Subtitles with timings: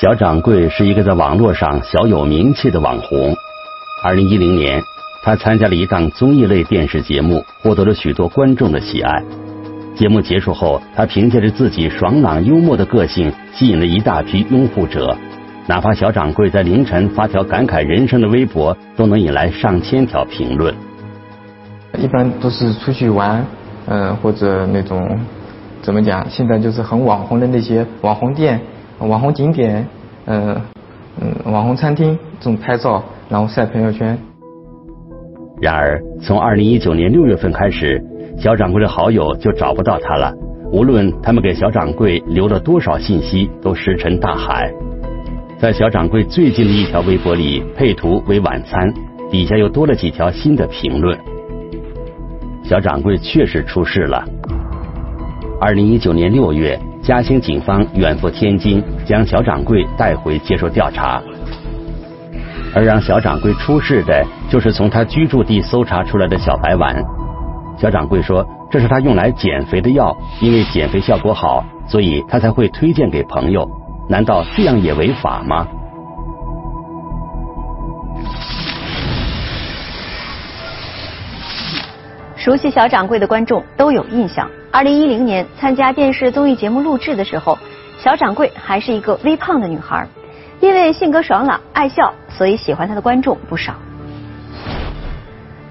[0.00, 3.36] 小掌柜是一个在网络上小有名气的网红。
[4.02, 4.82] 二零一零年，
[5.22, 9.22] 他参加了一档综艺类电视节目，获得了许多观众的喜爱。
[9.94, 15.14] 节目结束后，他凭借着自己爽朗幽默的个性，吸引了一大批拥护者。
[15.66, 20.74] 哪怕小掌柜在凌晨发条感慨人生的微博，都能引来上千条评论。
[21.98, 23.44] 一般都是出去玩，
[23.86, 25.20] 嗯，或者那种
[25.82, 26.26] 怎么讲？
[26.30, 28.58] 现在就是很网红的那些网红店。
[29.08, 29.86] 网红景点，
[30.26, 30.60] 嗯
[31.20, 34.16] 嗯，网红餐厅这种拍照，然后晒朋友圈。
[35.60, 38.02] 然而，从二零一九年六月份开始，
[38.38, 40.32] 小掌柜的好友就找不到他了。
[40.72, 44.72] 无论他们给小掌柜留了多少信息，都石沉大海。
[45.58, 48.92] 在小掌柜最近的一条微博里，配图为晚餐，
[49.30, 51.18] 底下又多了几条新的评论。
[52.62, 54.24] 小掌柜确实出事了。
[55.60, 56.78] 二零一九年六月。
[57.02, 61.20] 嘉兴警方远赴天津，将小掌柜带回接受调查。
[62.74, 67.02] 而让小掌柜出事的，就是从他居住地搜查出来的小白丸。
[67.78, 73.68] 小掌柜说，这是他用来减肥的药，因为减肥效果好，所以他才会推荐给朋友。
[74.08, 75.66] 难道这样也违法吗？
[82.40, 84.48] 熟悉小掌柜的观众都有印象。
[84.72, 87.58] 二零一零年参加电视综艺节目录制的时候，
[87.98, 90.08] 小掌柜还是一个微胖的女孩。
[90.58, 93.74] 因为性格爽朗、爱笑，所以喜欢她的观众不少。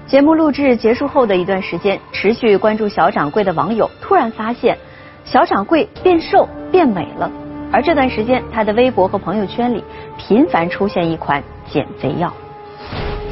[0.06, 4.78] 节目录制结束后的一段时间，持续关注小掌柜的网友突然发现，
[5.24, 7.28] 小掌柜变瘦变美了。
[7.72, 9.82] 而这段时间，他的微博和朋友圈里
[10.16, 12.32] 频繁出现一款减肥药。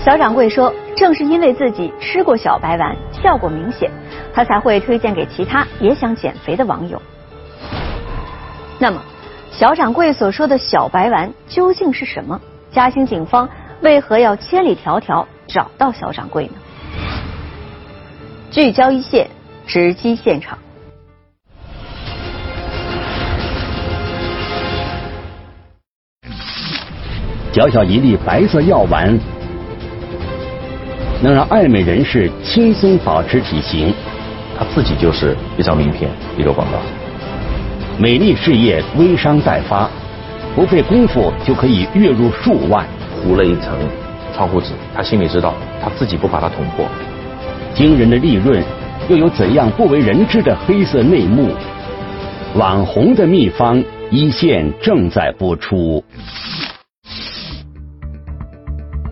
[0.00, 3.88] 小掌柜说：“正是因为自己吃过小白丸，效果明显，
[4.34, 7.00] 他才会推荐给其他也想减肥的网友。”
[8.80, 9.00] 那么，
[9.52, 12.40] 小掌柜所说的小白丸究竟是什么？
[12.72, 13.48] 嘉兴警方
[13.80, 16.52] 为何要千里迢迢找到小掌柜呢？
[18.50, 19.28] 聚焦一线，
[19.68, 20.58] 直击现场。
[27.52, 29.16] 小小一粒白色药丸。
[31.20, 33.92] 能让爱美人士轻松保持体型，
[34.56, 36.78] 它自己就是一张名片，一个广告。
[37.98, 39.90] 美丽事业微商待发，
[40.54, 42.86] 不费功夫就可以月入数万。
[43.20, 43.76] 糊了一层
[44.32, 45.52] 窗户纸，他心里知道，
[45.82, 46.86] 他自己不把它捅破。
[47.74, 48.62] 惊人的利润，
[49.08, 51.48] 又有怎样不为人知的黑色内幕？
[52.54, 56.02] 网红的秘方，一线正在播出。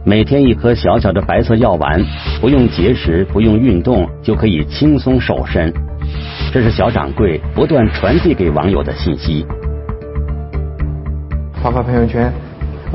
[0.08, 2.00] 每天一颗小小的白色药丸，
[2.40, 5.74] 不用节食，不用运动，就可以轻松瘦身。
[6.52, 9.44] 这是小掌柜不断传递给网友的信息。
[11.60, 12.32] 发发朋友圈，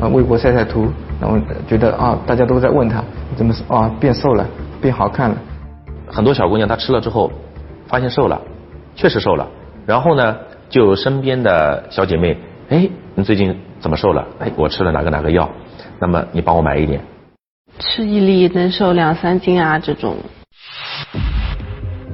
[0.00, 0.90] 啊，微博晒晒图，
[1.20, 3.04] 然后觉得啊，大家都在问他
[3.36, 4.46] 怎么啊变瘦了，
[4.80, 5.36] 变好看了。
[6.06, 7.30] 很多小姑娘她吃了之后，
[7.88, 8.40] 发现瘦了，
[8.96, 9.46] 确实瘦了。
[9.84, 10.34] 然后呢，
[10.70, 12.38] 就身边的小姐妹，
[12.70, 14.26] 哎，你最近怎么瘦了？
[14.38, 15.46] 哎，我吃了哪个哪个药。
[16.02, 17.00] 那么你帮我买一点，
[17.78, 19.78] 吃一粒能瘦两三斤啊！
[19.78, 20.16] 这种，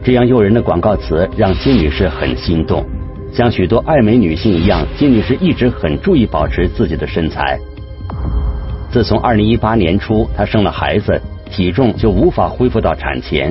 [0.04, 2.84] 这样诱人的广告词让金女士很心动。
[3.32, 7.59] 像许多爱美女性一样，金女士一直很注意保持自己的身材。
[8.93, 11.19] 自从二零一八年初她生了孩子，
[11.50, 13.50] 体重就无法恢复到产前。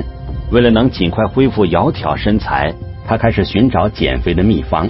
[0.52, 2.72] 为了能尽快恢复窈窕身材，
[3.04, 4.88] 她开始寻找减肥的秘方。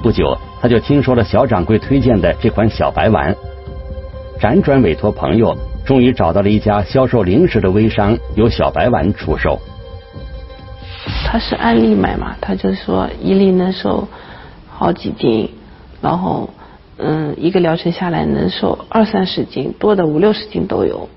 [0.00, 3.34] 不久，她就听说了小掌柜推荐的这款小白丸。
[4.40, 9.58] 辗转委托朋友，终于找到了一家销售零食的微商，由小白丸出售。
[11.26, 14.06] 他是按粒买嘛，他就说一粒能瘦
[14.68, 15.50] 好几斤，
[16.00, 16.48] 然后
[16.98, 21.08] 嗯，一个疗程下来能瘦二三十斤，多的五六十斤都有。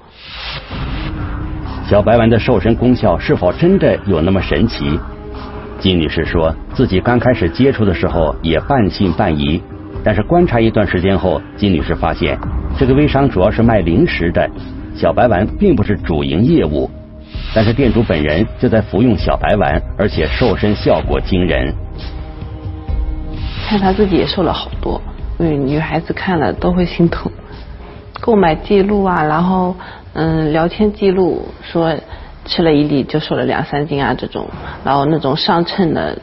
[1.90, 5.00] 小白丸的瘦身功效是否真的有那么神奇？
[5.80, 9.62] 金女士说自己刚开始接触的时候也半信半疑，
[10.04, 12.38] 但是观察一段时间后，金女士发现。
[12.78, 14.50] 这个微商主要是卖零食的，
[14.96, 16.90] 小白丸并不是主营业务，
[17.54, 21.74] 但是店主本人就在服用小白丸，而且瘦身效果惊人。
[23.68, 25.02] 看他自己也瘦了好多，
[25.40, 27.32] 嗯，女孩子看了都会心疼。
[28.22, 29.76] 购买记录啊，然后
[30.14, 31.96] 嗯，聊天记录说
[32.46, 34.48] 吃了一粒就瘦了两三斤啊，这种，
[34.84, 36.18] 然后那种上称的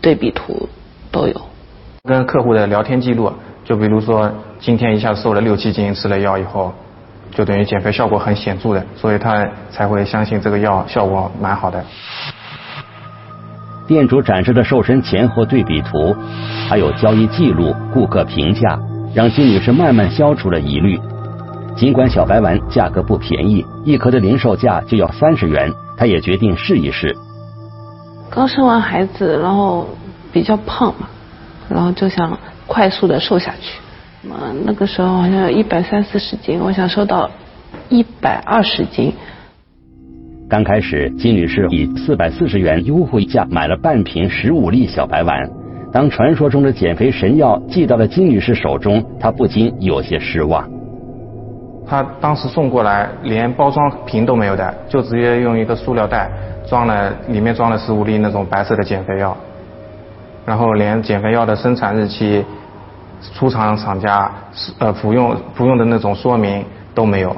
[0.00, 0.68] 对比图
[1.12, 1.47] 都有。
[2.08, 3.30] 跟客户的聊天记录。
[3.64, 6.72] 就比如说，今天一下瘦了六七斤，吃了药以后，
[7.30, 11.84] 就等于减肥效果很显著的，所以他才会相信这个药效果蛮好的。
[13.86, 16.16] 店主展示的瘦身前后对比图，
[16.68, 18.78] 还有交易记录、顾客评价，
[19.14, 20.98] 让金女士慢慢消除了疑虑。
[21.76, 27.14] 尽管小白丸价格不便宜，一颗的零售价就要三十元，她也决定试一试。
[28.30, 29.86] 刚生完孩子，然后
[30.32, 31.06] 比较胖嘛，
[31.68, 33.78] 然后就想快速的瘦下去。
[34.24, 37.30] 嗯，那个时候好像一百三四十斤，我想瘦到
[37.88, 39.12] 一百二十斤。
[40.48, 45.48] 刚开始，金女士以四百四十元优惠价买了半瓶十五粒小白丸。
[45.92, 50.68] 当传说中的减肥神药寄到了金女士手中，她不禁有些失望。
[51.86, 56.30] 她当时送过来，连包装瓶都没有带，就直接用一个塑料袋
[56.68, 59.36] 装了，里面装了十五粒那种白色的减肥药，
[60.48, 62.42] 然后连减肥药的生产日期、
[63.34, 64.32] 出厂厂家、
[64.78, 66.64] 呃服用服用的那种说明
[66.94, 67.36] 都没有，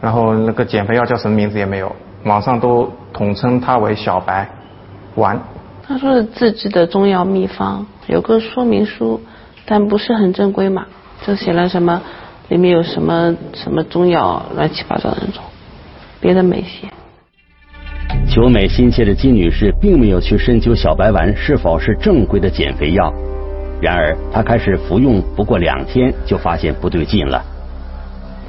[0.00, 1.94] 然后那个减肥药叫什么名字也没有，
[2.24, 4.50] 网上都统称它为小白
[5.14, 5.38] 丸。
[5.86, 9.20] 他说是自制的中药秘方，有个说明书，
[9.64, 10.86] 但不是很正规嘛，
[11.24, 12.02] 就写了什么。
[12.48, 15.44] 里面有什么什么中药乱七八糟的那种，
[16.20, 16.88] 别的没写。
[18.34, 23.14] 求美心切的金女士并没有去深究小白丸是否是正规的减肥药，
[23.80, 27.40] 然而她开始服用不过两天就发现不对劲了。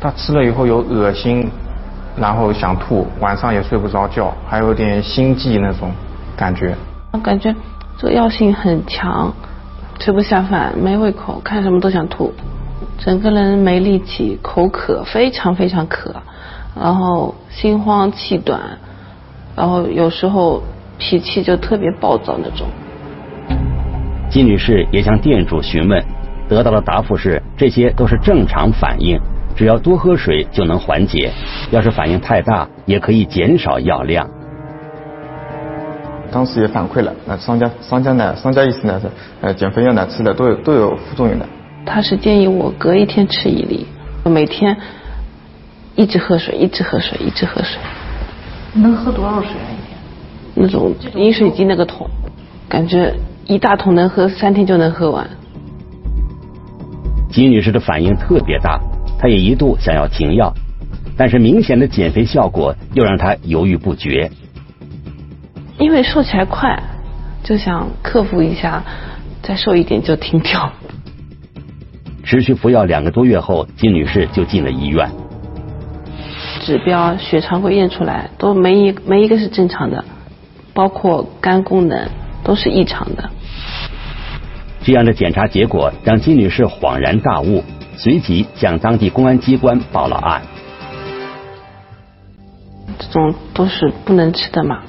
[0.02, 1.48] 她吃了以后有恶心，
[2.18, 5.92] 然后想吐，晚上也睡不着觉，还有点心悸那种
[6.36, 6.76] 感觉。
[7.12, 7.54] 我感觉
[8.00, 9.32] 这个药性很强，
[10.00, 12.34] 吃不下饭，没胃口，看什么都想吐。
[12.98, 16.16] 整个人没力气，口渴，非常非常渴，
[16.74, 18.60] 然后心慌气短，
[19.56, 20.62] 然后有时候
[20.98, 22.68] 脾气就特别暴躁那种。
[24.30, 26.04] 金女士也向店主询问，
[26.50, 29.18] 得到的答复是这些都是正常反应，
[29.56, 31.32] 只要多喝水就能缓解，
[31.72, 34.30] 要是反应太大也可以减少药量。
[36.32, 39.10] 当时也反馈了，那商家商家呢，商家意思呢是，
[39.40, 41.46] 呃，减肥药呢吃的都有都有副作用的。
[41.86, 43.86] 他是建议我隔一天吃一粒，
[44.26, 44.76] 每天
[45.96, 47.80] 一直喝水，一直喝水，一直喝水。
[48.76, 49.68] 能喝多少水啊？
[49.72, 49.98] 一天？
[50.54, 52.10] 那种饮水机那个桶，
[52.68, 53.14] 感觉
[53.48, 55.28] 一大桶能喝三天就能喝完。
[57.30, 58.80] 金女士的反应特别大，
[59.20, 60.54] 她也一度想要停药，
[61.18, 64.30] 但是明显的减肥效果又让她犹豫不决。
[65.78, 66.82] 因为瘦起来快，
[67.44, 68.84] 就想克服一下，
[69.42, 70.72] 再瘦一点就停掉。
[72.24, 75.10] 持续服药两个多月后，金女士就进了医院。
[76.66, 80.04] 指标血常规验出来都没一没一个是正常的，
[80.74, 82.10] 包括肝功能
[82.44, 83.30] 都是异常的。
[84.82, 87.64] 这样的检查结果让金女士恍然大悟，
[87.96, 90.42] 随即向当地公安机关报了案。
[92.98, 94.82] 这种都是不能吃的嘛，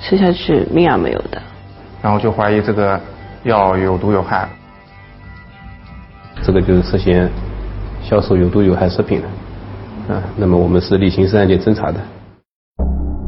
[0.00, 1.42] 吃下去命 are 没有的。
[2.00, 3.00] 然后就怀疑这个
[3.42, 4.48] 药有毒有害。
[6.44, 7.28] 这个就是涉嫌
[8.00, 9.26] 销售有毒有害食品的，
[10.08, 11.98] 啊，那么我们是例行是案件侦查的。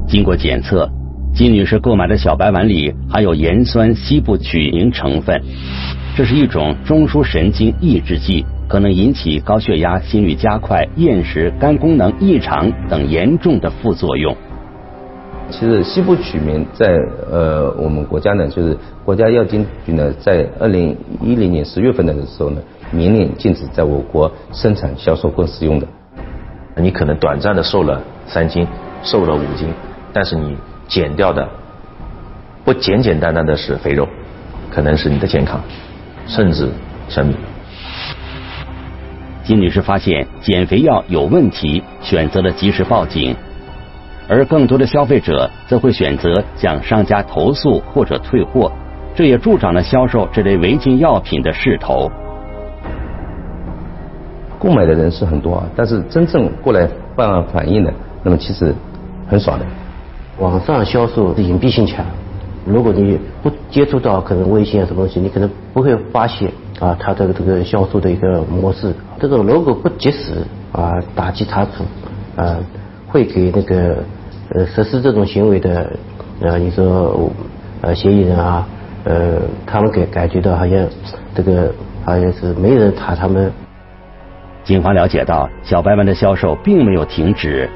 [0.07, 0.89] 经过检测，
[1.35, 5.41] 金女士购买的小白丸里含有盐酸西部曲宁成分，
[6.17, 14.37] 这是一种中枢神经抑制剂，可能引起高血压、心率加快、厌食、肝功能异常等严重的副作用。
[15.49, 16.99] 其实西部曲明在
[17.31, 22.61] 呃我们国家呢，就是国家药监局呢，在二零一零年十月份的时候呢。
[22.93, 25.89] 明令禁止在我国生产、销售或使用的。
[26.79, 28.67] 你可能短暂的瘦了三斤，
[29.03, 29.73] 瘦了五斤，
[30.13, 30.57] 但是你
[30.87, 31.49] 减掉的
[32.65, 34.07] 不简简单单的是肥肉，
[34.71, 35.59] 可能是你的健康，
[36.27, 36.69] 甚至
[37.09, 37.37] 生命。
[39.43, 43.35] 金女士发现减肥药有问题，选择了及时报警，
[44.29, 48.71] 而更多的消费者则会选择向商家投诉或者退货，
[49.15, 52.11] 这也助长了销售这类违禁药品的势头。
[54.59, 58.75] 购买的人是很多啊，但是真正过来办案反映的，那么其实
[59.29, 59.65] 很少的。
[60.39, 62.05] 网上销售的隐蔽性强，
[62.65, 68.93] 如果你不接触到可能微信啊什么东西，你可能不会发现啊它的这个销售的一个模式。
[69.19, 70.33] 这种如果不及时
[70.73, 71.85] 啊打击查处
[72.37, 72.59] 啊，
[73.07, 73.97] 会给那个
[74.51, 75.91] 呃实施这种行为的
[76.41, 77.31] 呃你说
[77.81, 78.67] 呃嫌疑人啊
[79.05, 80.87] 呃他们感感觉到好像
[81.35, 81.73] 这个
[82.05, 83.51] 好像是没人查他们。
[84.67, 87.71] 警方了解到，小白丸的销售并没有停止。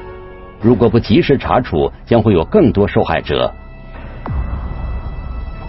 [0.59, 3.53] 如果不及时查处，将会有更多受害者。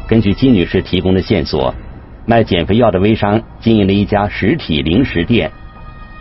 [0.08, 1.72] 根据金女士提供的线索，
[2.26, 5.48] 卖减肥药的微商经营了一家实体零食店，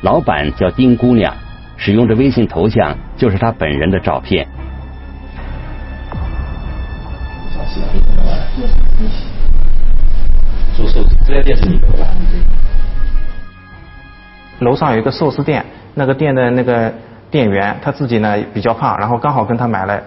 [0.01, 1.33] 老板叫丁姑娘，
[1.77, 4.47] 使用的微信头像就是她本人的照片。
[10.77, 12.05] 做寿这家店是你的吧？
[14.61, 15.65] 楼上有一个寿司店，
[15.95, 16.93] 那个店的那个
[17.31, 19.99] 店员他自己呢比较胖，然后刚好跟他买了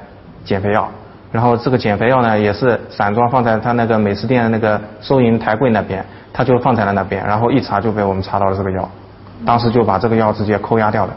[0.45, 0.89] 减肥药，
[1.33, 8.89] 然后这个减肥药呢也是散装放在他那个美食店的那个收银台柜那边，他就放在了那边，然后一查就被我们查到了这个药，
[9.45, 11.17] 当时就把这个药直接扣押掉了。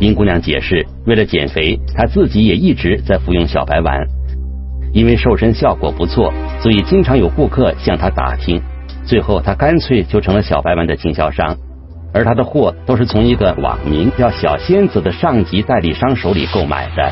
[0.00, 4.04] 丁姑娘解释，为了减肥，她自己也一直在服用小白丸，
[4.92, 8.60] 因为瘦身效果不错，所以经常有顾客向她打听。
[9.08, 11.56] 最后，他干脆就成了小白丸的经销商，
[12.12, 17.10] 而他的货都是从一个网名叫“小仙子”的上级代理商手里购买的。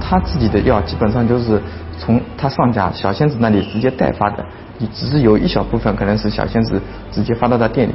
[0.00, 1.60] 他自己的药基本上就是
[1.98, 4.46] 从他上家小仙子那里直接代发的，
[4.92, 7.92] 只是有一小部分可能是小仙子直接发到他店里。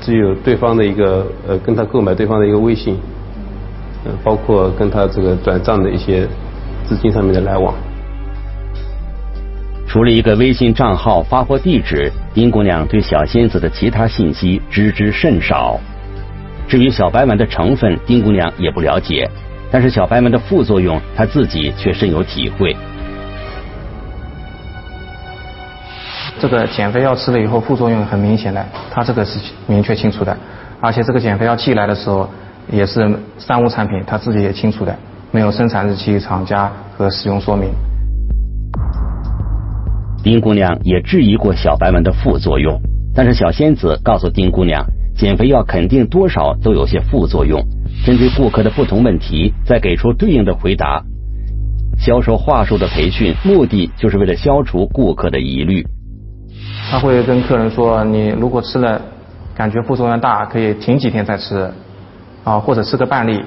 [0.00, 2.96] 只有对方的一个呃，跟他购买对方的一个微信，
[4.06, 6.26] 呃，包括跟他这个转账的一些
[6.86, 7.74] 资金上面的来往。
[9.88, 15.80] 除了一个微信账号、发货地址，丁姑娘对小仙子的其他信息知之甚少。
[16.68, 19.26] 至于小白丸的成分，丁姑娘也不了解，
[19.70, 22.76] 但是小白丸的副作用，她自己却深有体会。
[26.38, 30.36] 这个减肥药吃了以后副作用很明显的，他这个是明确清楚的，
[30.82, 32.28] 而且这个减肥药寄来的时候
[32.70, 34.94] 也是三无产品，他自己也清楚的，
[35.30, 37.70] 没有生产日期、厂家和使用说明。
[40.22, 42.80] 丁姑娘也质疑过小白丸的副作用，
[43.14, 44.84] 但是小仙子告诉丁姑娘，
[45.16, 47.64] 减肥药肯定多少都有些副作用，
[48.04, 51.02] 针对顾客的不同问题再给出对应的回答。
[51.98, 55.84] 销售话术的培训目的就是为了消除顾客的疑虑。
[56.90, 59.00] 他会跟客人说：“你如果吃了，
[59.54, 61.70] 感觉副作用大，可以停几天再吃，
[62.44, 63.42] 啊，或者吃个半粒。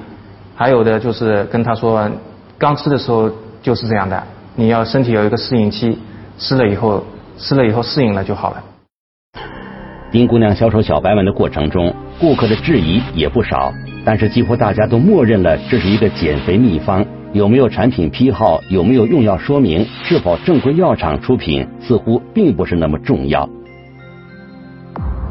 [0.54, 2.10] 还有的就是跟他说，
[2.58, 3.30] 刚吃的时候
[3.62, 4.22] 就是这样的，
[4.54, 5.98] 你要身体有一个适应期，
[6.38, 7.04] 吃了以后，
[7.38, 8.62] 吃了以后适应了就好了。”
[10.12, 13.72] 丁姑娘销售小白丸的过程中，顾客的质疑也不少，
[14.04, 17.04] 但是几乎大家都默认了这是一个减肥秘方。
[17.32, 18.60] 有没有产品批号？
[18.68, 19.86] 有没有用药说明？
[20.04, 21.66] 是否正规药厂出品？
[21.80, 23.48] 似乎并不是那么重要。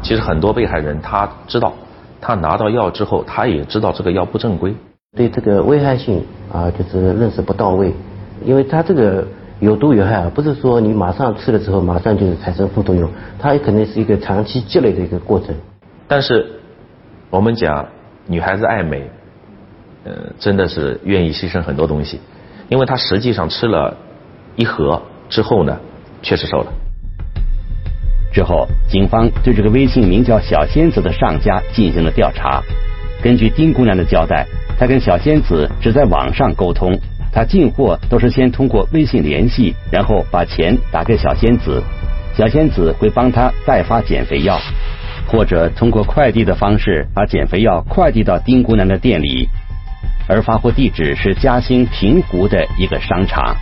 [0.02, 1.72] 其实很多被害人他知道，
[2.20, 4.74] 他拿到药之后，他也知道这个药不正规。
[5.16, 7.92] 对这个危害性啊，就是认识不到位。
[8.44, 9.24] 因为他这个
[9.62, 15.54] 有毒有害啊，不是说你马上吃了之后马上就是产生副作用，它也可能是一个长期积累的一个过程。
[16.08, 16.44] 但是
[17.30, 17.86] 我们讲
[18.26, 19.08] 女孩子爱美。
[20.04, 22.18] 呃，真的是愿意牺牲很多东西，
[22.68, 23.96] 因为她实际上吃了
[24.56, 25.78] 一盒之后呢，
[26.22, 26.72] 确实瘦了。
[28.32, 32.60] 之后，警方对这个微信名叫“小仙子”的上家进行了调查。
[33.22, 34.44] 根据丁姑娘的交代，
[34.76, 36.98] 她跟小仙子只在网上沟通，
[37.32, 41.82] 他进货都是先通过微信联系，然后把钱打给小仙子，
[42.36, 44.58] 小仙子会帮他代发减肥药，
[45.26, 49.48] 或者通过快递的方式把减肥药快递到丁姑娘的店里。
[50.28, 53.56] 而发货地址是嘉兴平湖的一个商场。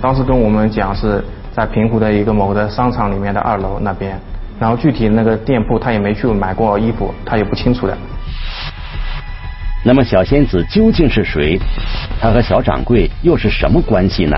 [0.00, 4.18] 当时跟我们讲是在平湖的一个某的商场里面的二楼那边，
[4.60, 7.96] 然后具体那个店铺他也没去买过衣服，他也不清楚的。
[9.86, 11.56] 那么小仙子究竟是谁？
[12.20, 14.36] 她和小掌柜又是什么关系呢？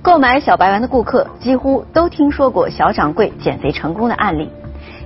[0.00, 4.48] 购买小白丸的顾客几乎都听说过小掌柜减肥成功的案例，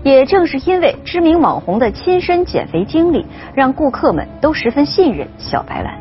[0.05, 5.99] 也正是因为知名网红的亲身减肥经历，让顾客们都十分信任小白丸。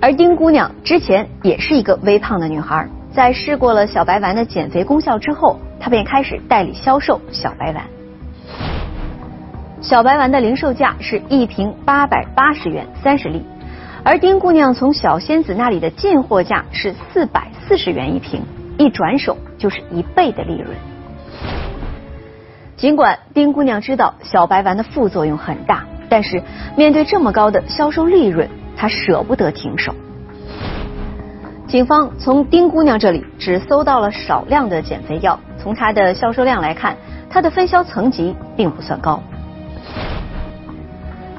[0.00, 7.82] 而丁姑娘之前也是一个微胖的女孩，在试过了小白丸的减肥功效之后，她便开始代理销售小白丸。
[9.80, 13.42] 小白丸的零售价是一瓶八百八十元，三十粒。
[14.04, 18.42] 而丁姑娘从小仙子那里的进货价是四百四十元一瓶，
[18.76, 20.76] 一转手就是一倍的利润。
[22.76, 26.42] 尽管丁姑娘知道小白丸的副作用很大，但是
[26.76, 28.46] 面对这么高的销售利润，
[28.76, 29.94] 她舍不得停手。
[31.66, 36.96] 警方从丁姑娘这里只搜到了少量的减肥药，从她的销售量来看，
[37.28, 39.20] 她的分销层级并不算高。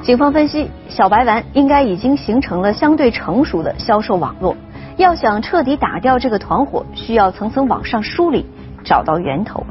[0.01, 4.55] 警方分析，小白丸应该已经形成了相对成熟的销售网络。
[4.97, 8.45] 要想彻底打掉这个团伙，需要层层往上梳理，
[8.83, 9.65] 找到源头。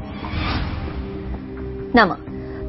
[1.93, 2.17] 那么，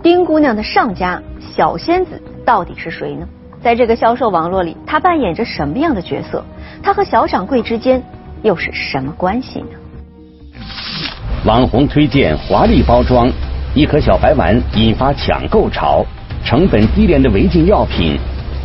[0.03, 3.27] 丁姑娘的上家小仙子到底是谁呢？
[3.63, 6.45] 在这个销售网络里，她扮演着什么样的角色？
[6.83, 8.03] 她和小掌柜之间
[8.43, 9.67] 又是什么关系呢？
[11.45, 13.31] 网红推荐华丽包装，
[13.75, 16.05] 一颗小白丸引发抢购潮。
[16.45, 18.17] 成本低廉的违禁药品，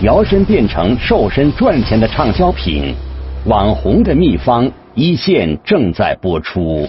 [0.01, 2.95] 摇身变成瘦身赚钱的畅销品，
[3.45, 6.87] 网红的秘方一线正在播出。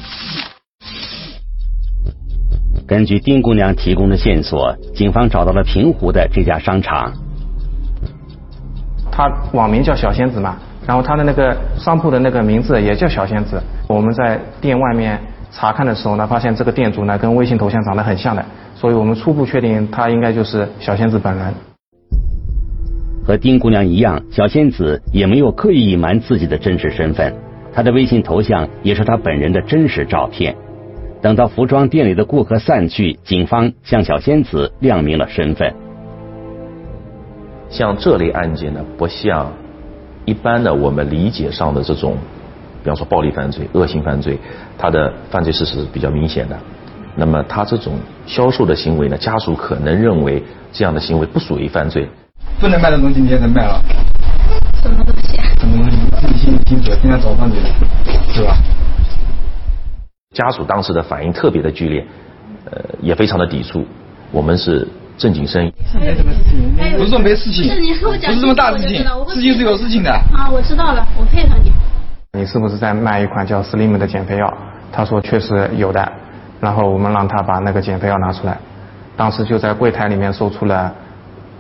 [2.86, 7.12] 根据丁姑娘提供的线索，警方找到了平湖的这家商场。
[9.10, 13.62] 他网名叫小仙子嘛，然后他的那个商铺的那个名字也叫小仙子。
[13.88, 15.18] 我们在店外面
[15.50, 21.54] 查看的时候呢，发现这个店主呢跟微信头像长得很像的，所以我们初步确定他应该就是小仙子本人。
[23.26, 27.34] 和丁姑娘一样，小仙子也没有刻意隐瞒自己的真实身份，
[27.72, 30.54] 她的微信头像也是她本人的真实照片。
[31.22, 35.72] 等到服装店里的顾客散去，警方向小仙子亮明了身份。
[37.70, 39.50] 像这类案件呢，不像
[40.24, 42.16] 一般的我们理解上的这种，
[42.82, 44.38] 比方说暴力犯罪、恶性犯罪，
[44.78, 46.58] 它的犯罪事实是比较明显的。
[47.16, 47.94] 那么他这种
[48.26, 52.08] 销售的行为呢，家属可能认为这样的行为不属于犯罪。
[52.58, 53.80] 不能卖的东西你也能卖了。
[54.82, 55.36] 什么东西？
[55.36, 55.96] 啊什么东西？
[55.96, 57.68] 你自己心里清楚，今天找上你的，
[58.32, 58.56] 是吧？
[60.34, 62.04] 家属当时的反应特别的剧烈，
[62.70, 63.86] 呃，也非常的抵触。
[64.32, 67.68] 我们是正经生意，没什么事情，不是说没事情，
[68.00, 70.10] 不是这么大事情，事情是有事情的。
[70.10, 71.72] 啊，我知道了，我配合你。
[72.32, 74.52] 你是不是在卖一款叫 Slim 的减肥药？
[74.90, 76.12] 他说确实有的，
[76.60, 78.58] 然后我们让他把那个减肥药拿出来，
[79.16, 80.92] 当时就在柜台里面搜出了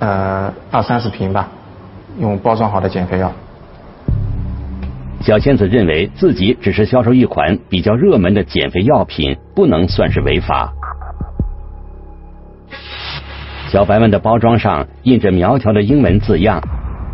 [0.00, 1.48] 呃二三十瓶吧，
[2.18, 3.32] 用包装好的减肥药。
[5.20, 10.72] 小仙子认为自己只是销售一款比较热门的减肥药品，不能算是违法。
[13.74, 16.62] 小白们的包装上印着苗条的英文字样。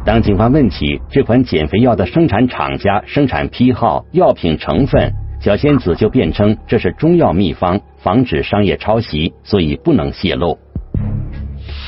[0.04, 10.58] 当警方问起这款减肥药的生产厂家、生产批号、药品成分，小仙子就辩称这是中药秘方，防止商业抄袭，所以不能泄露。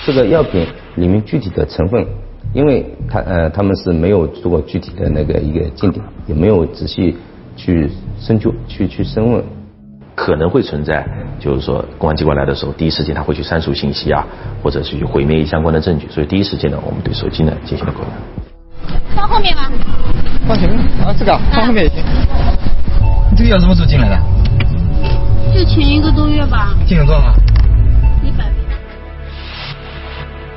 [0.07, 2.07] 这个药品里面具体的成分。
[2.55, 7.15] 因为他呃他们是没有做过具体的那个一个鉴定，也没有仔细
[7.57, 9.45] 去深究去去深问，
[10.15, 11.07] 可能会存在，
[11.41, 14.25] 就是说公安机关来的时候，第一时间他会去删除信息啊，
[14.63, 18.09] 或者是去毁灭相关的证据，所以第一时间呢，我们对手机呢进行了扣押。
[19.15, 19.71] 放后面吧。
[20.47, 22.03] 放前面啊，这个放后面也行。
[23.31, 24.19] 你这个要什么时候进来的？
[25.55, 26.75] 就前一个多月吧。
[26.87, 27.35] 进了多少？
[28.23, 28.45] 一百。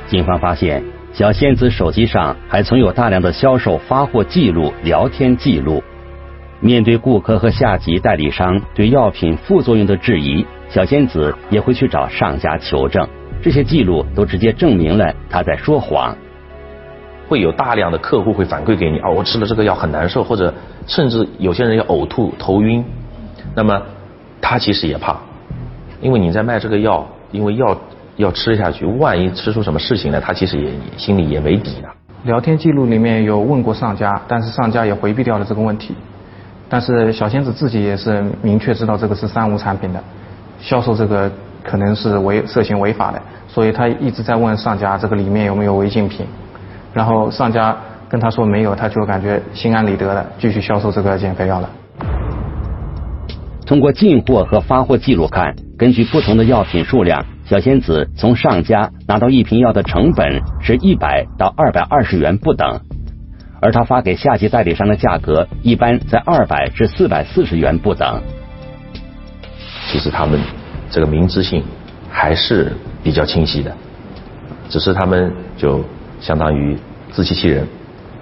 [0.08, 0.82] 警方发现。
[1.12, 5.82] 小仙子手机上还存有大量的销售发货记录、聊天记录。
[6.60, 13.06] 面对顾客和下级代理商对药品副作用的质疑，小仙子也会去找上家求证。
[13.42, 16.16] 这些记录都直接证明了他在说谎。
[17.28, 20.52] 会有大量的客户会反馈给你啊，我吃了这个药很难受，或者
[20.86, 22.84] 甚至有些人要呕吐、头晕。
[23.54, 23.82] 那么
[24.40, 25.16] 他其实也怕，
[26.00, 27.76] 因为你在卖这个药，因为药。
[28.16, 31.88] 要吃下去，万一吃出什么事情来，他其实也心里也没底的。
[32.24, 35.94] 聊天记录里面有问过上家，但是上家也回避掉了这个问题。
[36.68, 40.02] 但是小仙子自己也是明确知道这个是三无产品的，
[40.60, 41.30] 销售这个
[41.62, 46.26] 可能是违涉嫌违法的，所以他一直在问上家这个里面有没有违禁品。
[46.92, 47.76] 然后上家
[48.08, 51.70] 跟他说没有，他就感觉心安理得的继续销售这个减肥药了。
[53.66, 57.24] 通过进货和发货记录看，根据不同的药品数量。
[57.44, 62.80] 小仙子从上家拿到一瓶药的成本是一百到二百二十元不等，
[63.66, 68.22] 而他发给下级代理商的价格一般在二百至四百四十元不等。
[69.88, 70.40] 其实他们
[70.88, 71.64] 这个明知性
[72.08, 73.76] 还是比较清晰的，
[74.68, 75.84] 只是他们就
[76.20, 76.78] 相当于
[77.10, 77.66] 自欺欺人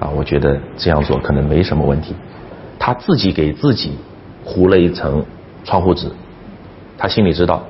[0.01, 0.09] 啊！
[0.09, 2.15] 我觉得这样做可能没什么问题。
[2.79, 3.99] 他自己给自己
[4.47, 5.23] 糊了一层
[5.63, 6.11] 窗户纸，
[6.97, 7.63] 他心里知道。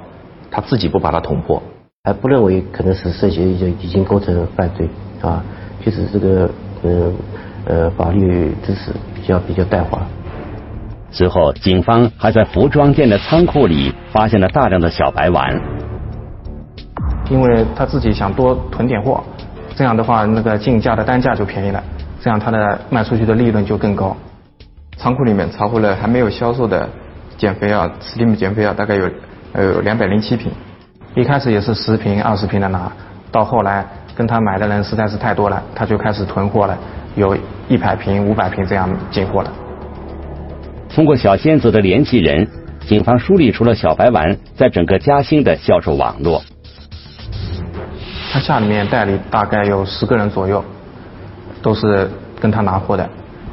[0.49, 1.61] 他自己不把它捅破，
[2.05, 4.89] 还不认为可能是涉嫌就已经构成犯罪
[5.21, 5.43] 啊，
[5.85, 6.49] 就是这个
[6.83, 7.13] 呃
[7.67, 10.01] 呃法律知识比较比较淡化。
[11.11, 15.61] 随后，警方还在服装店的仓库里发现了大量的小白丸，
[17.31, 19.23] 因为他自己想多囤点货，
[19.77, 21.83] 这样的话那个进价的单价就便宜了，
[22.21, 24.17] 这样他的卖出去的利润就更高。
[24.97, 26.89] 仓库里面查获了还没有销售的
[27.37, 29.11] 减肥药，Slim 减肥药大概有。
[29.57, 30.51] 呃两百零七瓶，
[31.15, 32.91] 一开始也是十瓶、二十瓶的拿，
[33.31, 36.77] 到后来跟他买的人实在是太多了，他就开始囤货了，
[37.15, 37.37] 有
[37.69, 39.53] 一百瓶、五百瓶这样进货了。
[40.89, 42.49] 通过小仙子的联系人，
[42.87, 46.43] 警方梳理出了小白丸在整个嘉兴的销售网络。
[48.33, 50.65] 他下里面代理大概有十个人左右，
[51.63, 53.09] 都是跟他拿货的。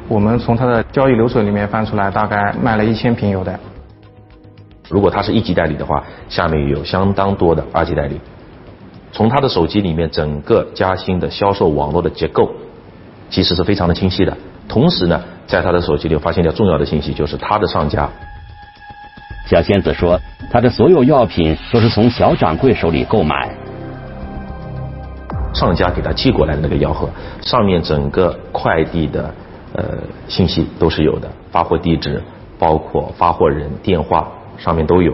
[0.08, 3.58] 我们从他的交易流水里面翻出来，大概卖了一千瓶有的。
[4.88, 8.20] 如果他是一级代理的话，下面有相当多的二级代理，
[9.12, 12.52] 从他的手机里面，整个嘉兴的销售网络的结构，
[13.32, 14.36] 其实是非常的清晰的。
[14.68, 18.08] 同时呢，在他的手机里发现了重要的信息，就是他的上家。
[19.46, 23.50] 小仙子说，他的所有药品都是从小掌柜手里购买。
[25.52, 27.08] 上家给他寄过来的那个药盒，
[27.42, 29.34] 上面整个快递的
[29.74, 29.82] 呃
[30.28, 32.22] 信息都是有的，发货地址，
[32.58, 35.12] 包括发货人电话，上面都有。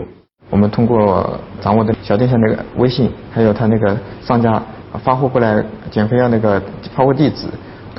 [0.49, 4.61] 我们通过掌握的小店上那个微信，还有他那个上家
[5.03, 6.61] 发货过来减肥药那个
[6.95, 7.47] 发货地址，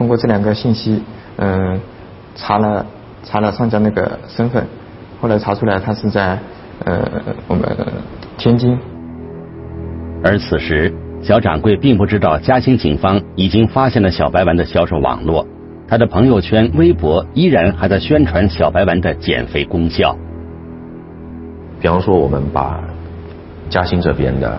[0.00, 1.02] 通过这两个信息，
[1.36, 1.78] 嗯，
[2.34, 2.86] 查了
[3.22, 4.64] 查了商家那个身份，
[5.20, 6.38] 后来查出来他是在
[6.86, 7.06] 呃
[7.46, 7.62] 我们
[8.38, 8.78] 天津。
[10.24, 15.46] 而此时，小掌柜并不知道嘉兴警方已经发现了小白丸的销售网络，
[15.86, 20.16] 他的朋友圈、微博依然还在宣传小白丸的减肥功效。
[21.78, 22.80] 比方说，我们把
[23.68, 24.58] 嘉兴这边的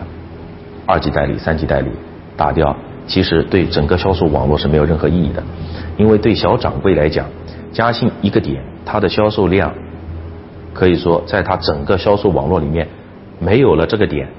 [0.86, 1.90] 二级代理、三级代理
[2.36, 2.76] 打掉，
[3.12, 5.42] 其实对整个销售网络是没有任何意义的。
[5.98, 7.26] 因为对小掌柜来讲，
[7.70, 9.74] 嘉兴一个点，它的销售量
[10.72, 12.88] 可以说在它整个销售网络里面
[13.38, 14.30] 没有了这个点，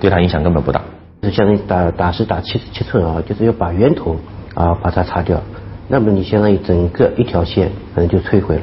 [0.00, 0.82] 对它影响根本不大。
[1.22, 4.16] 就相当于打打是打七七寸啊，就是要把源头
[4.54, 5.40] 啊把它擦掉，
[5.86, 8.62] 那么你相当于整个一条线可能就摧毁了。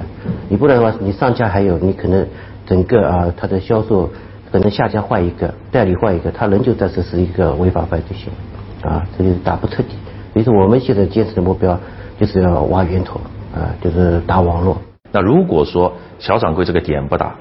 [0.49, 2.27] 你不然的话，你上家还有你可能。
[2.67, 4.09] 整个啊，它的销售
[4.51, 9.95] 可能下家换一个，代理换一个，他仍旧在实施一个违法犯罪行为，啊，这就是打不彻底。
[10.33, 11.79] 所以说，我们现在坚持的目标
[12.19, 13.19] 就是要挖源头，
[13.55, 14.77] 啊，就是打网络。
[15.11, 17.33] 那如果说小掌柜这个点不打，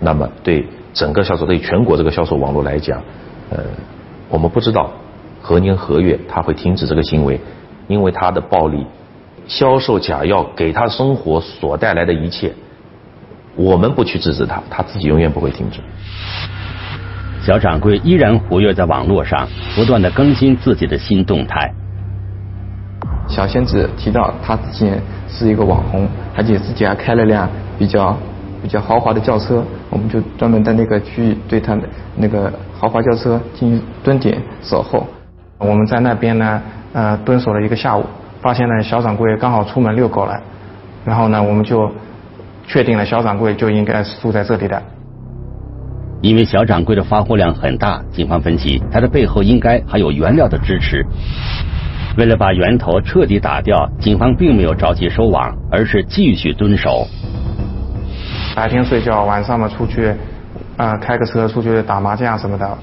[0.00, 3.00] 那么对整个销售，对全国这个销售网络来讲，
[3.50, 3.58] 呃，
[4.28, 4.90] 我们不知道
[5.40, 7.40] 何年何月他会停止这个行为，
[7.86, 8.84] 因为他的暴利，
[9.46, 12.52] 销售假药给他生活所带来的一切。
[13.54, 15.80] 我们不去制止他，他自己永远不会停止。
[17.48, 21.72] 小掌柜依然活跃在网络上，不断的更新自己的新动态。
[23.26, 26.06] 小仙子提到，他之前是一个网红，
[26.36, 28.14] 而且自己还开了辆比较
[28.60, 35.06] 比较豪华的轿车，我们就专门在那个区域对他的那个豪华轿车进行蹲点守候。
[35.56, 36.60] 我们在那边呢，
[36.92, 38.04] 呃，蹲守了一个下午，
[38.42, 40.38] 发现呢小掌柜刚好出门遛狗了，
[41.02, 41.90] 然后呢，我们就。
[42.70, 44.82] 确定了，小掌柜就应该是住在这里的。
[46.20, 51.04] 因为小掌柜的发货量很大，警方分析他的背后应该还有原料的支持。
[52.16, 57.06] 为了把源头彻底打掉，警方并没有着急收网，而是继续蹲守。
[58.56, 60.12] 白天睡觉，晚上嘛出去，
[60.76, 62.78] 啊开个车出去打麻将什么的。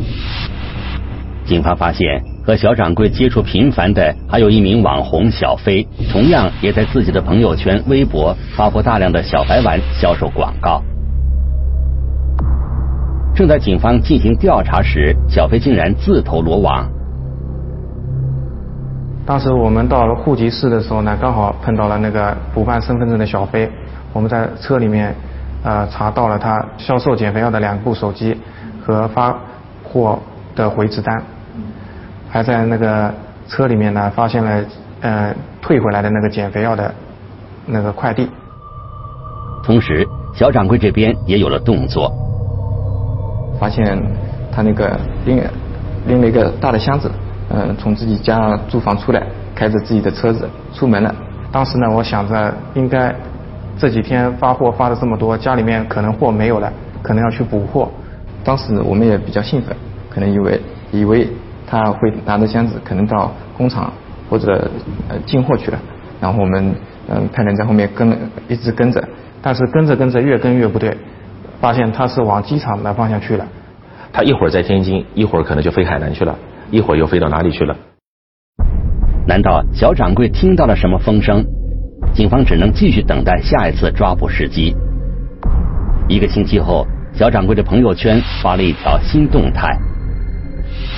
[1.46, 2.22] 警方发现。
[2.46, 10.80] 和小掌柜接触频繁的还有一名网红小飞，同样也在自己的朋友圈、微博发布大量的小白丸销售广告。
[13.36, 16.90] 正在警方进行调查时，小飞竟然自投罗网。
[19.26, 23.70] 当时我们到了户籍室的时候呢，刚好碰到了那个补办身份证的小飞，
[24.14, 25.14] 我们在车里面
[25.64, 28.38] 呃查到了他销售减肥药的两部手机
[28.82, 29.38] 和发
[29.84, 30.18] 货
[30.56, 31.22] 的回执单。
[32.30, 33.14] 还在那个
[33.50, 34.64] 车里面呢，发现了
[35.02, 36.94] 呃退回来的那个减肥药的
[37.66, 38.30] 那个快递。
[39.62, 42.10] 同时，小掌柜这边也有了动作，
[43.60, 43.98] 发现
[44.52, 45.42] 他那个拎
[46.08, 47.12] 拎了一个大的箱子，
[47.50, 51.14] 嗯，从自己家住房出来，开着自己的车子出门了。
[51.52, 53.14] 当时呢，我想着应该
[53.78, 57.90] 这几天发货发了这么多，家里面可能货没有了，可能要去补货。
[58.44, 59.76] 当时我们也比较兴奋，
[60.10, 61.28] 可能以为以为。
[61.68, 63.92] 他会拿着箱子，可能到工厂
[64.30, 64.70] 或者
[65.10, 65.80] 呃进货去了，
[66.22, 66.76] 然后我们
[67.08, 68.16] 嗯派人在后面跟，
[68.48, 69.04] 一直跟着，
[69.42, 70.96] 但是跟着跟着越跟越不对，
[71.60, 73.46] 发现他是往机场那方向去了。
[74.14, 76.38] 他一会儿在天津，一会儿可能就飞海南去了，
[76.72, 77.76] 一会儿又飞到哪里去了？
[79.28, 81.46] 难道小掌柜听到了什么风声？
[82.14, 84.76] 警方只能继续等待下一次抓捕时机。
[86.08, 89.76] 一个星期后，小掌柜的朋友圈发了一条新动态。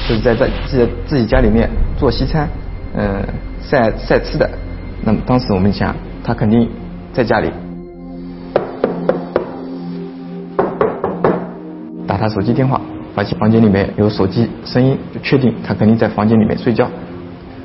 [0.07, 2.47] 就是在在自己自己家里面做西餐，
[2.93, 3.25] 嗯，
[3.61, 4.49] 晒晒吃的。
[5.03, 6.69] 那么当时我们想，他肯定
[7.13, 7.51] 在家里。
[12.17, 12.81] 他手机电话，
[13.15, 16.89] 发现房间里面有手机声音，就确定他肯定在房间里面睡觉。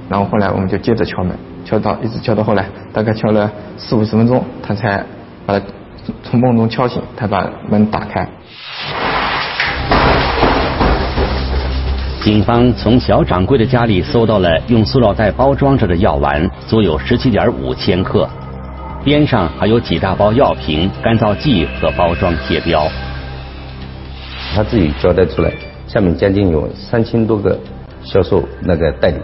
[0.09, 1.35] 然后后来我们就接着敲门，
[1.65, 5.03] 敲到一直敲到后来，大概敲了四五十分钟，他才
[5.47, 5.65] 把他
[6.23, 8.29] 从梦中敲醒，才把门打开。
[12.21, 18.29] 警方从小掌柜的家里搜到了用塑料袋包装着的药丸，足有十七点五千克，
[19.03, 22.87] 边上还有几大包药瓶、干燥剂和包装贴标。
[24.55, 25.51] 他自己交代出来，
[25.87, 27.59] 下面将近有三千多个
[28.05, 29.19] 销售那个代理，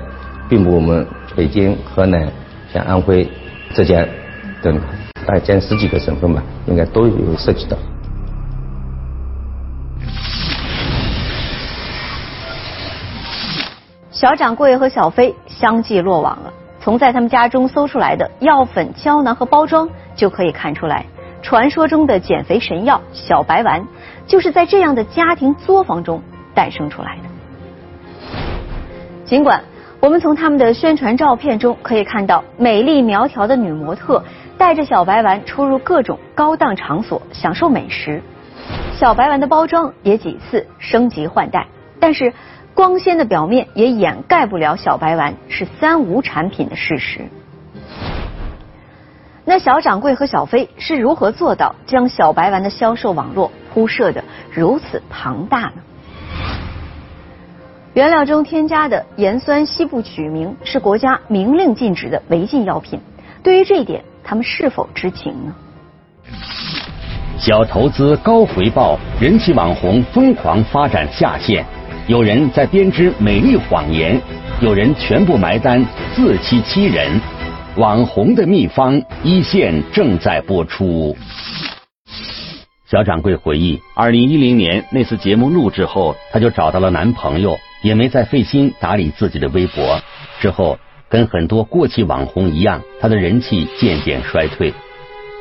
[0.49, 2.27] 并不我们北京、河南、
[2.73, 3.29] 像安徽、
[3.75, 4.07] 浙江
[4.63, 4.81] 等
[5.27, 7.77] 大概将十几个省份吧，应该都有涉及到。
[14.11, 16.53] 小掌柜和小飞相继落网了。
[16.81, 21.05] 从在他们家中搜出来的药粉、胶囊和包装就可以看出来，
[21.43, 23.85] 传说中的减肥神药小白丸
[24.29, 26.23] 就是在这样的家庭作坊中
[26.55, 27.23] 诞生出来的。
[29.25, 29.65] 尽管
[29.99, 34.23] 我们从他们的宣传照片中可以看到美丽苗条的女模特
[34.57, 38.23] 带着小白丸出入各种高档场所享受美食，
[38.93, 41.67] 小白丸的包装也几次升级换代，
[41.99, 42.33] 但是。
[42.75, 47.23] 光鲜的表面也掩盖不了小白丸是三无产品的事实。
[49.45, 55.83] 那小掌柜和小飞是如何做到将小白丸的销售网络铺设的如此庞大呢？
[57.95, 63.01] 原料中添加的盐酸西部曲明是国家明令禁止的违禁药品。
[63.43, 65.55] 对于这一点，他们是否知情呢？
[67.39, 71.65] 小投资高回报，人气网红疯狂发展下线。
[72.07, 74.21] 有人在编织美丽谎言，
[74.61, 77.21] 有人全部埋单自欺欺人。
[77.77, 81.17] 网红的秘方一线正在播出。
[82.91, 90.01] 小掌柜回忆，二零一零年那次节目录制后，她就找到了男朋友，也没再费心打理自己的微博。
[90.41, 94.73] 之后，跟很多过气网红一样，她的人气渐渐衰退。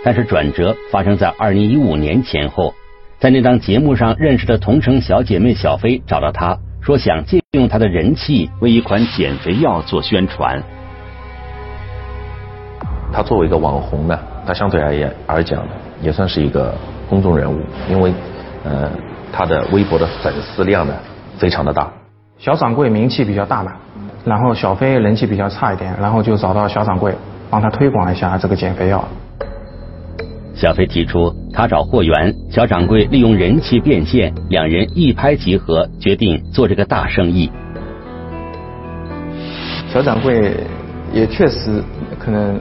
[0.04, 2.74] 但是转折发生在二零一五年前后。
[3.18, 10.62] 在那档节目上认识的同城小姐妹小飞找到她说想借用她的人气为一款减肥药做宣传。
[13.14, 15.66] 她作为一个网红呢，她相对而言而讲
[16.02, 16.76] 也算是一个
[17.10, 18.14] 公众人物，因为
[18.64, 18.90] 呃
[19.32, 20.94] 他的微博的粉丝量呢
[21.38, 21.92] 非常的大。
[22.38, 23.74] 小掌柜名气比较大嘛，
[24.24, 27.14] 然后小飞人气比较差一点，然后就找到小掌柜
[27.50, 29.04] 帮他推广一下这个减肥药。
[30.54, 37.52] 小飞提出，他找货源，小掌柜利用人气变现，两人一拍即合，决定做这个大生意。
[39.90, 40.56] 小掌柜
[41.14, 41.82] 也确实
[42.20, 42.60] 可能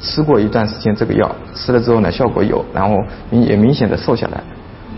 [0.00, 2.96] 吃过一段时间这个药，吃了之后呢效果有，然后
[3.30, 4.40] 明也明显的瘦下来，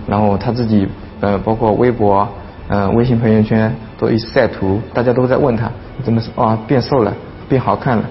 [0.07, 0.87] 然后他自己
[1.21, 2.29] 呃包括微博
[2.69, 5.71] 呃微信朋友圈都一直晒图，大家都在问他
[6.03, 7.15] 怎么啊变瘦了，
[7.49, 8.05] 变好看了。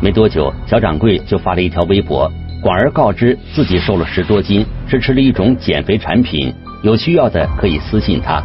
[0.00, 2.30] 没多久，小掌柜就发了一条微博。
[2.60, 8.40] 广而告之自己瘦了十多斤，是吃了一种减肥产品，有需要的可以私信他。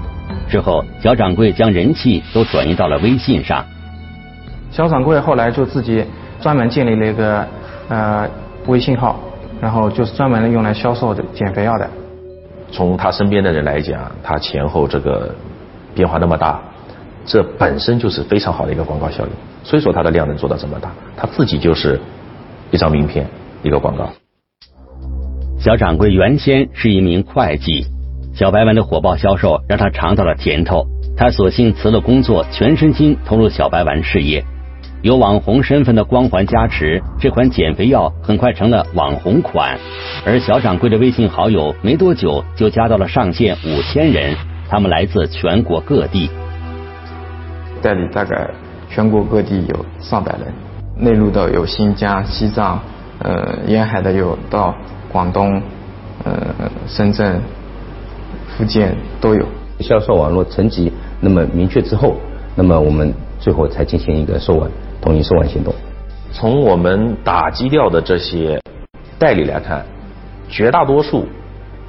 [0.49, 3.63] 之后，小掌柜将人气都转移到了微信上。
[4.71, 6.03] 小掌柜后来就自己
[6.41, 7.45] 专门建立了一个
[7.89, 8.29] 呃
[8.67, 9.19] 微信号，
[9.61, 11.89] 然后就是专门用来销售的减肥药的。
[12.71, 15.33] 从他身边的人来讲，他前后这个
[15.95, 16.59] 变化那么大，
[17.25, 19.31] 这本身就是非常好的一个广告效应。
[19.63, 21.99] 所以说他的量能做到这么大，他自己就是
[22.71, 23.25] 一张名片。
[23.63, 24.07] 一个广告。
[25.59, 27.87] 小掌柜原先是一名会计，
[28.35, 30.85] 小白丸的火爆销售让他尝到了甜头，
[31.17, 34.45] 他索性辞了工作，全身心投入小白丸事业。
[35.01, 39.77] 有网红身份的光环加持，这款减肥药很快成了网红款。
[40.25, 44.35] 而小掌柜的微信好友没多久就加到了上线五千人，
[44.67, 46.29] 他们来自全国各地，
[47.81, 48.49] 代理大概
[48.89, 50.53] 全国各地有上百人，
[50.97, 52.79] 内陆的有新疆、西藏。
[53.19, 54.75] 呃，沿海的有到
[55.11, 55.59] 广东、
[56.23, 56.33] 呃
[56.87, 57.41] 深圳、
[58.47, 59.43] 福建都有。
[59.79, 62.15] 销售网络层级那么明确之后，
[62.55, 64.69] 那么我们最后才进行一个收网，
[65.07, 65.73] 统一收网行动。
[66.33, 68.61] 从我们打击掉的这些
[69.17, 69.85] 代理来看，
[70.49, 71.25] 绝大多数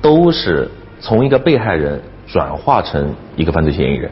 [0.01, 4.09] 都是从一个被害人转化成一个犯罪嫌疑人。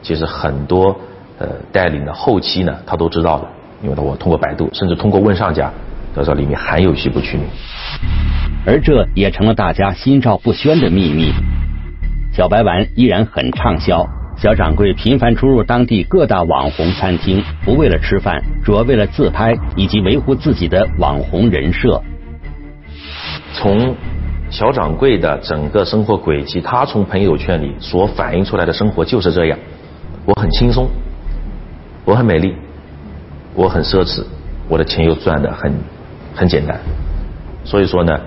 [0.00, 0.96] 其实很多
[1.38, 3.50] 呃代理呢，后期呢他都知道了，
[3.82, 5.70] 因为他我通过百度，甚至通过问上家。
[6.14, 7.46] 得知里面含有西部曲明，
[8.64, 11.30] 而这也成了大家心照不宣的秘密。
[12.32, 22.02] 小白丸依然很畅销，小掌柜频繁出入当地各大网红餐厅，不为了吃饭，主要为了自拍以及维护自己的网红人设。
[23.54, 23.96] 从
[24.50, 29.58] 小掌柜的整个生活轨迹，他从朋友圈里所反映出来的生活就是这样：
[30.26, 30.86] 我很轻松，
[32.04, 32.54] 我很美丽，
[33.54, 34.22] 我很奢侈，
[34.68, 35.72] 我的钱又赚得很。
[36.34, 36.78] 很简单，
[37.64, 38.20] 所以说呢，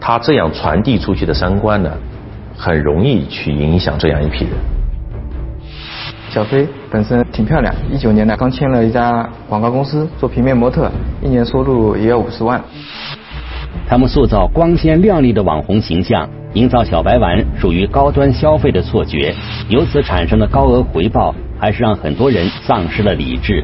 [0.00, 1.96] 他这样传递出去的三观呢，
[2.56, 4.54] 很容易去影响这样一批人。
[6.32, 10.90] 小飞本身挺漂亮，一九年呢刚签了一家广告公司做平面模特，
[11.20, 12.58] 一年收入也要五十万。
[13.86, 19.34] 他们塑造光鲜亮丽的网红形象，营造小白丸属于高端消费的错觉，
[19.68, 23.62] 由此产生的高额回报，还是让很多人丧失了理智。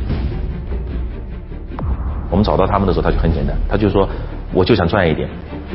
[2.31, 4.07] 我们找到他们的时候，他就很简单，他就说
[4.53, 5.27] 我就想赚一点，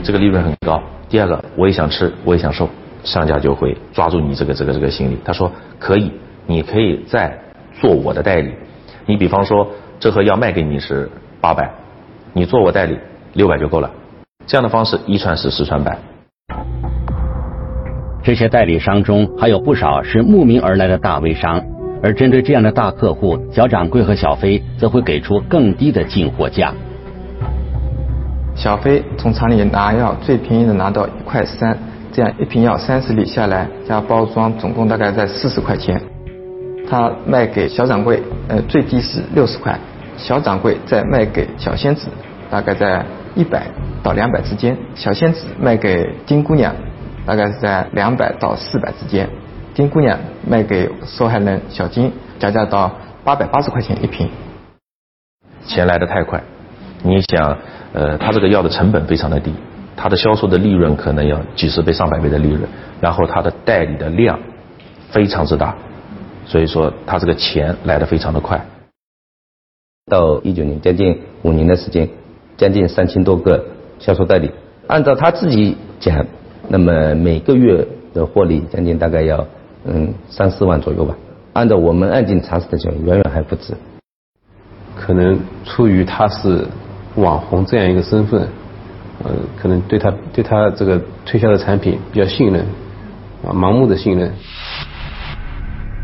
[0.04, 0.80] 这个利润很高。
[1.10, 2.70] 第二个，我也想吃，我也想瘦，
[3.04, 6.12] 商家就会抓住你这个这个这个心理，他说可以，
[6.46, 7.38] 你可以再
[7.80, 8.54] 做我的代理。
[9.06, 9.68] 你比方说
[10.00, 11.10] 这盒药卖给你是
[11.42, 11.70] 八百，
[12.34, 12.98] 你做我代理
[13.34, 13.92] 六百就够了。
[14.46, 15.98] 这样的方式一传十，十传百。
[18.24, 21.62] 这些代理商中还有不少是慕名而来的大微商，
[22.02, 26.74] 而针对这样的大客户，小掌柜和小飞则会给出更低的进货价。
[28.56, 31.78] 小飞从厂里拿药最便宜的拿到一块三，
[32.14, 36.02] 这样一瓶药三十粒下来加包装，总共大概在四十块钱。
[36.94, 39.80] 他卖给小掌柜，呃，最低是六十块，
[40.16, 42.08] 小掌柜再卖给小仙子，
[42.52, 43.04] 大概在
[43.34, 43.66] 一百
[44.04, 44.78] 到两百之间。
[44.94, 46.72] 小仙子卖给丁姑娘。
[47.26, 49.30] 大概是在两百到四百之间，
[49.74, 52.92] 丁姑娘卖给受害人小金，加价到
[53.24, 54.30] 八百八十块钱一瓶。
[55.66, 56.44] 钱来的太快，
[57.02, 57.58] 你想，
[57.94, 59.54] 呃，他这个药的成本非常的低，
[59.96, 62.64] 他的销售的利润可能要几十倍、上百倍的利润，
[63.00, 64.38] 然后他的代理的量
[65.10, 65.74] 非常之大，
[66.46, 68.66] 所以说他这个钱来的非常的快。
[70.06, 72.10] 到一九年，将近五年的时间，
[72.58, 73.66] 将近三千多个
[74.00, 74.52] 销售代理，
[74.88, 76.26] 按照他自己讲。
[76.70, 79.48] 那么每个月的获利将近大概要
[79.86, 81.16] 嗯三四万左右吧，
[81.52, 83.74] 按照我们案件查实的讲，远远还不止。
[84.96, 86.66] 可能出于他是
[87.16, 88.48] 网红这样一个身份，
[89.24, 92.62] 呃，可能对他对他这个推销的产品比较信任，
[93.46, 94.32] 啊，盲目的信任。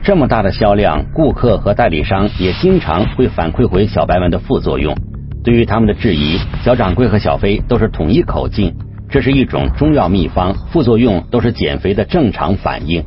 [0.01, 4.95] 这么大的销量，顾客和代理商也经常会反馈回小白丸的副作用。
[5.43, 8.73] 对于他们的质疑，小掌柜和小飞都是统一口径。
[9.09, 13.03] 这是一种中药秘方，副作用都是减肥的正常反应。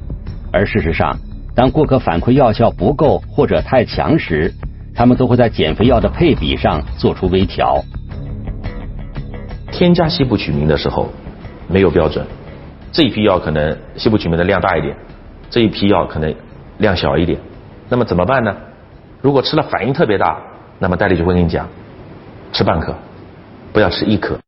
[0.52, 1.16] 而事实上，
[1.54, 4.52] 当顾客反馈药效不够或者太强时，
[4.94, 7.82] 他们都会在减肥药的配比上做出微调。
[9.70, 11.10] 添加西部曲明的时候
[11.68, 12.26] 没有标准，
[12.92, 14.96] 这一批药可能西部曲明的量大一点，
[15.50, 16.34] 这一批药可能
[16.82, 17.38] 量小一点。
[17.88, 18.54] 那么怎么办呢？
[19.22, 20.42] 如果吃了反应特别大，
[20.78, 21.66] 那么代理就会跟你讲，
[22.52, 22.94] 吃半颗，
[23.72, 24.38] 不要吃一颗。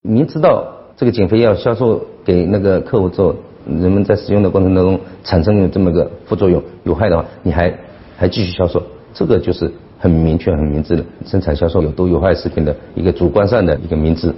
[0.00, 0.76] 明知道。
[0.96, 7.72] 这个减肥药销售给那个客户之后，人们在使用的过程当中产生了这么个副作用有害的话，你还
[8.18, 8.82] 还继续销售，
[9.14, 14.34] 这个就是很明确、很明智的生产销售有毒有害食品的一个主观上的一个明智。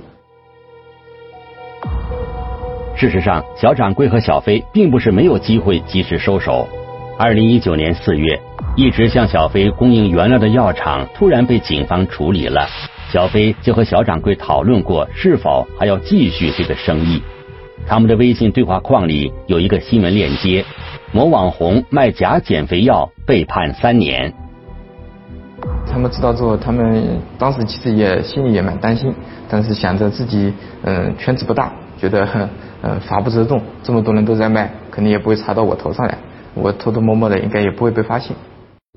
[2.95, 6.69] 事实上，小掌柜和小飞并不是没有机会及时收手。
[7.25, 8.41] 二零一九年四月，
[8.75, 12.67] 一直向小飞供应原料的药厂突然被警方处理了。
[13.13, 17.23] 小飞就和小掌柜讨论过是否还要继续这个生意。
[17.87, 20.65] 他们的微信对话框里有一个新闻链接：
[21.13, 24.35] 某网红卖假减肥药被判三年。
[25.87, 29.15] 他们知道之后，他们当时其实也心里也蛮担心，
[29.49, 32.29] 但是想着自己嗯圈子不大，觉得
[32.83, 36.19] 嗯法不责众，这么多人都在卖，肯定也不会查到我头上来，
[36.55, 38.37] 我偷偷摸摸的应该也不会被发现。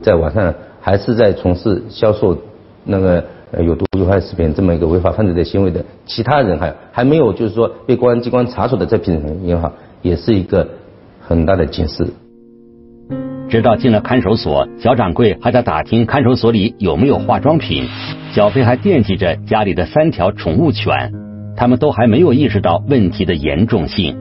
[0.04, 2.38] 在网上还是在从事销售
[2.84, 3.24] 那个。
[3.52, 10.68] 呃，有毒有害食品这么一个违法犯罪的行为的其他人还还没有，就是说被公安机关查处的这批人也好，也是一个
[11.22, 12.08] 很大的警示。
[13.48, 17.86] 直到进了看守所，小掌柜还在打听看守所里有没有化妆品，
[18.34, 21.13] 小飞还惦记着家里的三条宠物犬，
[21.56, 24.18] 他们都还没有意识到问题的严重性。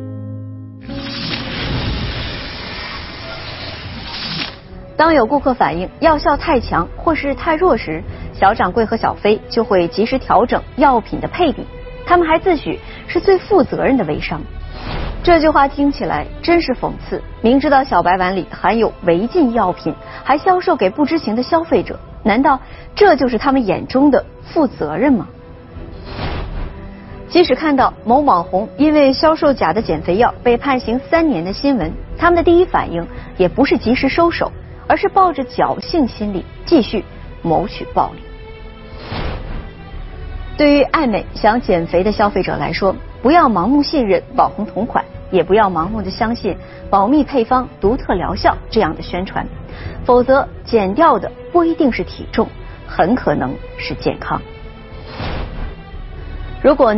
[5.05, 8.03] 当有顾客反映药效太强或是太弱时，
[8.33, 11.63] 小掌柜和小飞就会及时调整药品的配比。
[12.07, 14.41] 他们还自诩是最负责任的微商。
[15.23, 17.21] 这句话听起来真是讽刺。
[17.43, 19.95] 明知道小白碗里含有违禁药品，
[20.25, 22.59] 还销售给不知情的消费者，难道
[22.95, 25.29] 这就是他们眼中的负责任吗？
[27.29, 34.51] 即使看到某网红因为销售假的减肥药被判刑三年的新闻，他们的第一反应也不是及时收手。
[34.87, 37.05] 而是抱着侥幸心理继续
[37.43, 38.23] 谋取暴利。
[40.57, 46.57] 对于爱美想减肥的消费者来说，不要盲目信任网红同款，也不要盲目的相信
[46.91, 49.47] 保密配方、独特疗效这样的宣传，
[50.05, 52.47] 否则减掉的不一定是体重，
[52.87, 54.41] 很可能是健康。
[56.63, 56.93] 如果